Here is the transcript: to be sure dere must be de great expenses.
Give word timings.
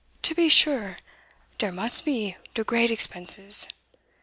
to 0.23 0.33
be 0.33 0.49
sure 0.49 0.97
dere 1.59 1.71
must 1.71 2.05
be 2.05 2.35
de 2.55 2.63
great 2.63 2.89
expenses. 2.89 3.67